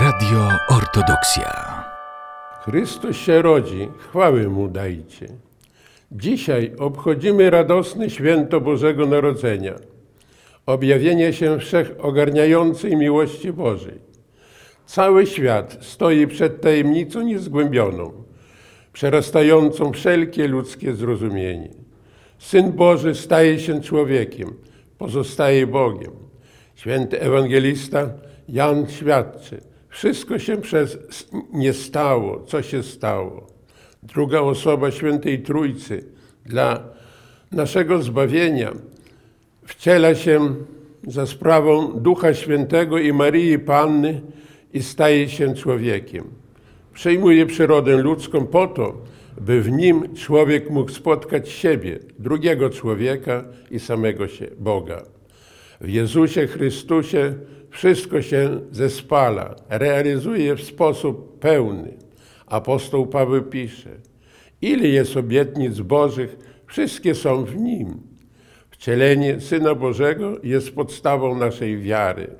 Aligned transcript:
Radio 0.00 0.48
Ortodoksja. 0.68 1.84
Chrystus 2.64 3.16
się 3.16 3.42
rodzi, 3.42 3.88
chwały 3.98 4.48
Mu 4.48 4.68
dajcie. 4.68 5.26
Dzisiaj 6.12 6.72
obchodzimy 6.78 7.50
radosne 7.50 8.10
święto 8.10 8.60
Bożego 8.60 9.06
Narodzenia, 9.06 9.74
objawienie 10.66 11.32
się 11.32 11.58
wszechogarniającej 11.58 12.96
miłości 12.96 13.52
Bożej. 13.52 13.98
Cały 14.86 15.26
świat 15.26 15.78
stoi 15.80 16.26
przed 16.26 16.60
tajemnicą 16.60 17.20
niezgłębioną, 17.20 18.12
przerastającą 18.92 19.92
wszelkie 19.92 20.48
ludzkie 20.48 20.94
zrozumienie. 20.94 21.70
Syn 22.38 22.72
Boży 22.72 23.14
staje 23.14 23.58
się 23.58 23.80
człowiekiem, 23.80 24.54
pozostaje 24.98 25.66
Bogiem. 25.66 26.12
Święty 26.74 27.20
ewangelista 27.20 28.10
Jan 28.48 28.86
świadczy, 28.86 29.67
wszystko 29.88 30.38
się 30.38 30.56
przez 30.56 30.98
nie 31.52 31.72
stało, 31.72 32.44
co 32.46 32.62
się 32.62 32.82
stało. 32.82 33.46
Druga 34.02 34.40
osoba 34.40 34.90
Świętej 34.90 35.42
Trójcy 35.42 36.04
dla 36.46 36.82
naszego 37.52 38.02
zbawienia 38.02 38.72
wciela 39.66 40.14
się 40.14 40.54
za 41.06 41.26
sprawą 41.26 41.92
Ducha 41.92 42.34
Świętego 42.34 42.98
i 42.98 43.12
Marii 43.12 43.58
Panny 43.58 44.20
i 44.74 44.82
staje 44.82 45.28
się 45.28 45.54
człowiekiem. 45.54 46.24
Przejmuje 46.94 47.46
przyrodę 47.46 47.96
ludzką 47.96 48.46
po 48.46 48.66
to, 48.66 48.94
by 49.40 49.62
w 49.62 49.70
nim 49.70 50.14
człowiek 50.14 50.70
mógł 50.70 50.90
spotkać 50.90 51.48
siebie, 51.48 51.98
drugiego 52.18 52.70
człowieka 52.70 53.44
i 53.70 53.80
samego 53.80 54.28
się 54.28 54.46
Boga. 54.58 55.17
W 55.80 55.88
Jezusie 55.88 56.46
Chrystusie 56.46 57.34
wszystko 57.70 58.22
się 58.22 58.60
zespala, 58.72 59.54
realizuje 59.68 60.54
w 60.54 60.62
sposób 60.62 61.38
pełny. 61.38 61.94
Apostoł 62.46 63.06
Paweł 63.06 63.42
pisze: 63.42 63.90
Ile 64.62 64.88
jest 64.88 65.16
obietnic 65.16 65.80
Bożych, 65.80 66.36
wszystkie 66.66 67.14
są 67.14 67.44
w 67.44 67.56
nim. 67.56 68.00
Wcielenie 68.70 69.40
Syna 69.40 69.74
Bożego 69.74 70.36
jest 70.42 70.74
podstawą 70.74 71.34
naszej 71.34 71.78
wiary 71.78 72.30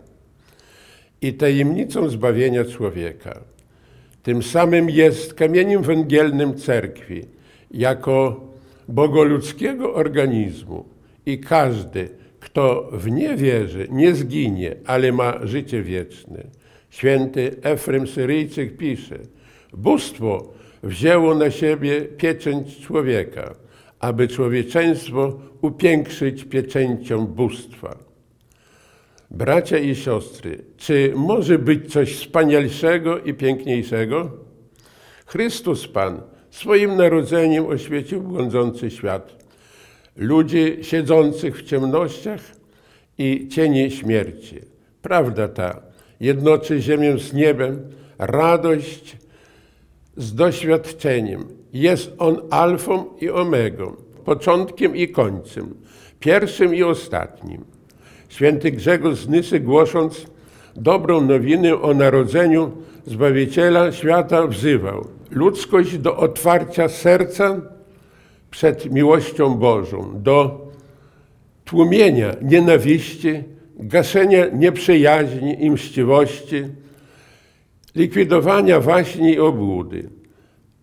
i 1.22 1.34
tajemnicą 1.34 2.08
zbawienia 2.08 2.64
człowieka. 2.64 3.41
Tym 4.22 4.42
samym 4.42 4.91
jest 4.91 5.34
kamieniem 5.34 5.82
węgielnym 5.82 6.54
cerkwi, 6.54 7.24
jako 7.70 8.41
bogoludzkiego 8.88 9.94
organizmu 9.94 10.84
i 11.26 11.38
każdy, 11.38 12.08
kto 12.48 12.88
w 12.92 13.10
nie 13.10 13.36
wierzy, 13.36 13.86
nie 13.91 14.14
zginie, 14.14 14.77
ale 14.86 15.12
ma 15.12 15.46
życie 15.46 15.82
wieczne. 15.82 16.44
Święty 16.91 17.56
Efrem 17.62 18.06
Syryjczyk 18.06 18.77
pisze, 18.77 19.18
bóstwo 19.72 20.52
wzięło 20.82 21.34
na 21.34 21.50
siebie 21.50 22.00
pieczęć 22.00 22.80
człowieka, 22.80 23.54
aby 24.00 24.28
człowieczeństwo 24.28 25.41
upiększyć 25.60 26.44
pieczęcią 26.44 27.26
bóstwa. 27.26 27.96
Bracia 29.30 29.78
i 29.78 29.94
siostry, 29.94 30.64
czy 30.76 31.12
może 31.16 31.58
być 31.58 31.92
coś 31.92 32.16
wspanialszego 32.16 33.19
i 33.19 33.34
piękniejszego? 33.34 34.30
Chrystus 35.26 35.88
Pan 35.88 36.20
swoim 36.50 36.96
narodzeniem 36.96 37.66
oświecił 37.66 38.22
błądzący 38.22 38.91
świat. 38.91 39.47
Ludzi 40.19 40.78
siedzących 40.83 41.58
w 41.58 41.62
ciemnościach 41.62 42.41
i 43.19 43.48
cieni 43.48 43.91
śmierci. 43.91 44.60
Prawda 45.02 45.48
ta 45.48 45.80
jednoczy 46.20 46.80
ziemię 46.80 47.19
z 47.19 47.33
niebem, 47.33 47.92
radość 48.19 49.16
z 50.16 50.34
doświadczeniem. 50.34 51.44
Jest 51.72 52.12
On 52.19 52.37
alfą 52.50 53.04
i 53.20 53.31
omegą, 53.31 53.97
początkiem 54.25 54.97
i 54.97 55.09
końcem, 55.09 55.75
pierwszym 56.21 56.75
i 56.75 56.82
ostatnim. 56.82 57.65
Święty 58.28 58.71
Grzegorz 58.71 59.19
z 59.19 59.28
Nysy 59.28 59.60
głosząc 59.60 60.26
dobrą 60.76 61.21
nowinę 61.21 61.81
o 61.81 61.94
narodzeniu 61.94 62.72
Zbawiciela 63.06 63.92
świata 63.92 64.47
wzywał 64.47 65.09
ludzkość 65.31 65.98
do 65.98 66.16
otwarcia 66.16 66.88
serca 66.88 67.60
przed 68.50 68.92
miłością 68.92 69.54
Bożą, 69.54 70.22
do 70.22 70.69
tłumienia 71.64 72.36
nienawiści, 72.42 73.42
gaszenia 73.76 74.47
nieprzyjaźni 74.47 75.64
i 75.64 75.70
mściwości, 75.70 76.64
likwidowania 77.94 78.81
waśni 78.81 79.32
i 79.32 79.38
obłudy, 79.38 80.10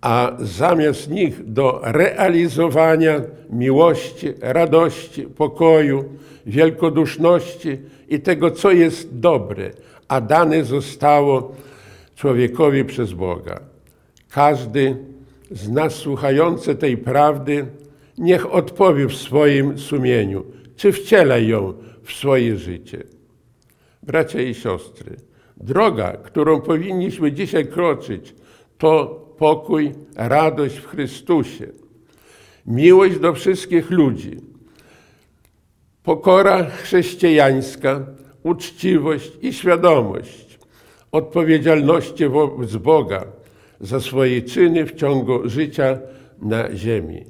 a 0.02 0.31
zamiast 0.40 1.09
nich 1.09 1.52
do 1.53 1.81
realizowania 1.84 3.22
miłości, 3.50 4.34
radości, 4.42 5.22
pokoju, 5.22 6.06
wielkoduszności 6.46 7.78
i 8.09 8.20
tego, 8.20 8.52
co 8.52 8.72
jest 8.72 9.20
dobre, 9.20 9.72
a 10.08 10.22
dane 10.22 10.64
zostało 10.64 11.56
człowiekowi 12.16 12.86
przez 12.86 13.14
Boga. 13.14 13.59
Każdy 14.30 14.96
z 15.56 15.70
nas 15.70 15.96
słuchający 15.96 16.76
tej 16.76 16.98
prawdy 16.98 17.66
niech 18.18 18.54
odpowie 18.54 19.08
w 19.08 19.16
swoim 19.16 19.80
sumieniu, 19.80 20.46
czy 20.76 20.92
wciela 20.92 21.38
ją 21.38 21.74
w 22.04 22.14
swoje 22.14 22.58
życie. 22.58 23.04
Bracia 24.04 24.42
i 24.42 24.54
siostry, 24.54 25.16
droga, 25.58 26.18
którą 26.18 26.62
powinniśmy 26.62 27.32
dzisiaj 27.32 27.68
kroczyć, 27.68 28.36
to 28.78 29.06
pokój, 29.38 29.92
radość 30.16 30.78
w 30.78 30.88
Chrystusie, 30.88 31.68
miłość 32.66 33.20
do 33.20 33.34
wszystkich 33.34 33.92
ludzi, 33.92 34.38
pokora 36.04 36.64
chrześcijańska, 36.64 38.06
uczciwość 38.44 39.32
i 39.42 39.54
świadomość 39.54 40.60
odpowiedzialności 41.12 42.28
wobec 42.28 42.76
Boga 42.76 43.26
za 43.81 44.00
swoje 44.00 44.41
czyny 44.41 44.86
w 44.86 44.96
ciągu 44.96 45.50
życia 45.50 46.00
na 46.41 46.75
ziemi. 46.75 47.25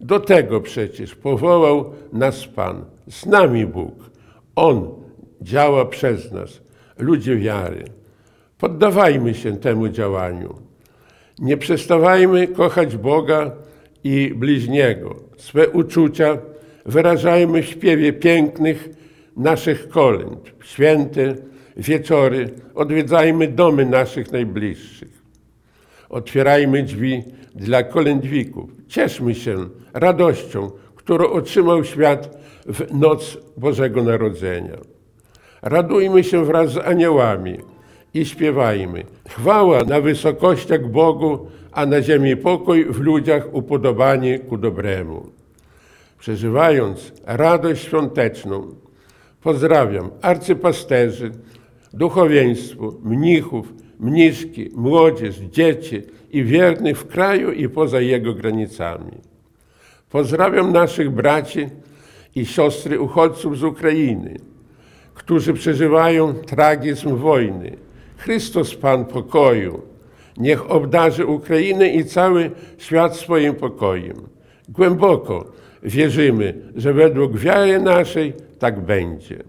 Do 0.00 0.20
tego 0.20 0.60
przecież 0.60 1.14
powołał 1.14 1.92
nas 2.12 2.46
Pan, 2.46 2.84
z 3.08 3.26
nami 3.26 3.66
Bóg. 3.66 4.10
On 4.56 4.88
działa 5.42 5.84
przez 5.84 6.32
nas, 6.32 6.60
ludzie 6.98 7.36
wiary. 7.36 7.84
Poddawajmy 8.58 9.34
się 9.34 9.56
temu 9.56 9.88
działaniu. 9.88 10.54
Nie 11.38 11.56
przestawajmy 11.56 12.48
kochać 12.48 12.96
Boga 12.96 13.50
i 14.04 14.32
bliźniego. 14.36 15.16
Swe 15.36 15.68
uczucia 15.68 16.38
wyrażajmy 16.86 17.62
w 17.62 17.66
śpiewie 17.66 18.12
pięknych 18.12 18.88
naszych 19.36 19.88
kolęd, 19.88 20.52
święte 20.64 21.34
wieczory, 21.76 22.50
odwiedzajmy 22.74 23.48
domy 23.48 23.86
naszych 23.86 24.32
najbliższych. 24.32 25.19
Otwierajmy 26.10 26.82
drzwi 26.82 27.24
dla 27.54 27.82
kolędwików. 27.82 28.70
Cieszmy 28.88 29.34
się 29.34 29.56
radością, 29.92 30.70
którą 30.96 31.30
otrzymał 31.30 31.84
świat 31.84 32.38
w 32.66 32.94
noc 32.94 33.38
Bożego 33.56 34.02
Narodzenia. 34.02 34.76
Radujmy 35.62 36.24
się 36.24 36.44
wraz 36.44 36.72
z 36.72 36.78
aniołami 36.78 37.58
i 38.14 38.24
śpiewajmy. 38.24 39.04
Chwała 39.28 39.84
na 39.84 40.00
wysokościach 40.00 40.90
Bogu, 40.90 41.46
a 41.72 41.86
na 41.86 42.02
ziemi 42.02 42.36
pokój 42.36 42.84
w 42.84 43.00
ludziach 43.00 43.54
upodobanie 43.54 44.38
ku 44.38 44.58
dobremu. 44.58 45.26
Przeżywając 46.18 47.12
radość 47.26 47.84
świąteczną, 47.84 48.74
pozdrawiam 49.42 50.10
arcypasterzy, 50.22 51.30
duchowieństwo, 51.92 52.94
mnichów, 53.02 53.72
mniszki, 54.00 54.70
młodzież, 54.74 55.36
dzieci 55.36 56.02
i 56.30 56.44
wiernych 56.44 56.98
w 56.98 57.06
kraju 57.06 57.52
i 57.52 57.68
poza 57.68 58.00
jego 58.00 58.34
granicami. 58.34 59.12
Pozdrawiam 60.10 60.72
naszych 60.72 61.10
braci 61.10 61.66
i 62.34 62.46
siostry 62.46 63.00
uchodźców 63.00 63.58
z 63.58 63.64
Ukrainy, 63.64 64.36
którzy 65.14 65.54
przeżywają 65.54 66.34
tragizm 66.34 67.16
wojny. 67.16 67.76
Chrystus 68.16 68.74
Pan 68.74 69.04
pokoju, 69.04 69.82
niech 70.36 70.70
obdarzy 70.70 71.26
Ukrainę 71.26 71.88
i 71.88 72.04
cały 72.04 72.50
świat 72.78 73.16
swoim 73.16 73.54
pokojem. 73.54 74.16
Głęboko 74.68 75.52
wierzymy, 75.82 76.54
że 76.76 76.92
według 76.92 77.36
wiary 77.36 77.80
naszej 77.80 78.32
tak 78.58 78.80
będzie. 78.80 79.42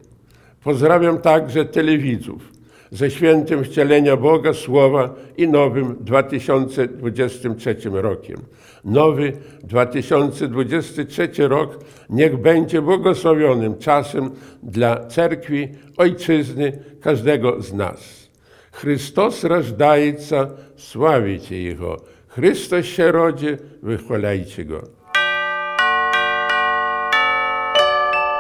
Pozdrawiam 0.64 1.18
także 1.18 1.66
telewidzów 1.66 2.61
ze 2.92 3.12
świętym 3.12 3.64
wcielenia 3.64 4.18
Boga 4.18 4.54
Słowa 4.54 5.16
i 5.38 5.48
nowym 5.48 5.96
2023 6.00 7.76
rokiem. 7.92 8.38
Nowy 8.86 9.34
2023 9.64 11.48
rok 11.48 11.80
niech 12.10 12.38
będzie 12.38 12.82
błogosławionym 12.82 13.78
czasem 13.78 14.32
dla 14.64 15.08
cerkwi, 15.08 15.68
ojczyzny, 15.98 16.80
każdego 17.02 17.62
z 17.62 17.74
nas. 17.74 18.30
Chrystus 18.72 19.44
rażdajca, 19.44 20.48
sławicie 20.76 21.62
Jego. 21.62 22.02
Chrystus 22.28 22.86
się 22.86 23.12
rodzi, 23.12 23.48
wychwalajcie 23.82 24.66
Go. 24.66 24.82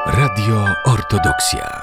Radio 0.05 0.65
Ortodoksja. 0.85 1.80